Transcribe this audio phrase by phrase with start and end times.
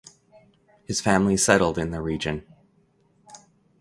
[0.85, 2.43] His family settled in the region.